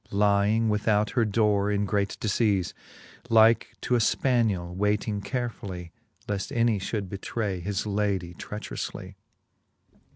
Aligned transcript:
Lying 0.09 0.67
without 0.67 1.11
her 1.11 1.25
dore 1.25 1.69
in 1.71 1.85
great 1.85 2.17
difeafe 2.19 2.73
j 2.73 2.73
Like 3.29 3.75
to 3.81 3.93
a 3.93 3.99
fpaniell 3.99 4.75
wayting 4.75 5.21
carefully, 5.23 5.91
Leaft 6.27 6.51
any 6.57 6.79
fhould 6.79 7.07
betray 7.07 7.59
his 7.59 7.85
lady 7.85 8.33
treacheroufly. 8.33 9.13